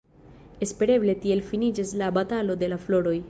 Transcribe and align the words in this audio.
Espereble 0.65 1.15
tiel 1.25 1.45
finiĝas 1.51 1.93
la 2.03 2.09
batalo 2.17 2.59
de 2.65 2.71
la 2.73 2.83
floroj. 2.87 3.15